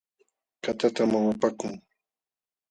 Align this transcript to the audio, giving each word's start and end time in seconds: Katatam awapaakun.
Katatam 0.63 1.11
awapaakun. 1.19 1.73